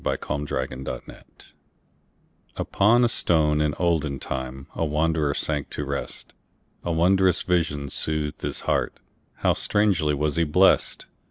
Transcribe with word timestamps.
Isaacs 0.03 0.25
Pillow 0.27 0.65
and 0.71 0.87
Stone 0.89 1.15
UPON 2.57 3.05
a 3.05 3.07
stone 3.07 3.61
in 3.61 3.75
olden 3.75 4.17
timeA 4.19 4.83
wanderer 4.89 5.35
sank 5.35 5.69
to 5.69 5.85
rest.A 5.85 6.91
wondrous 6.91 7.43
vision 7.43 7.87
soothed 7.87 8.41
his 8.41 8.61
heartHow 8.61 9.55
strangely 9.55 10.15
was 10.15 10.37
he 10.37 10.43
blessed! 10.43 11.05